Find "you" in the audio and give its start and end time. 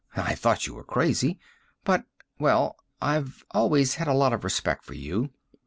0.65-0.73, 4.95-5.29